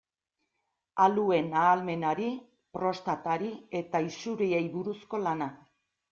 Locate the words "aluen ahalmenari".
1.03-2.29